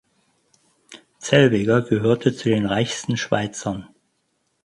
Zellweger 1.19 1.83
gehörte 1.83 2.33
zu 2.35 2.49
den 2.49 2.65
reichsten 2.65 3.17
Schweizern. 3.17 3.87